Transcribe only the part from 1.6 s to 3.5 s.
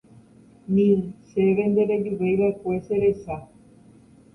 nderejuveiva'ekue cherecha.